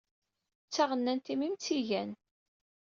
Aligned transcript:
D 0.67 0.69
taɣennant-im 0.73 1.41
i 1.43 1.47
am-tt-igan. 1.47 2.11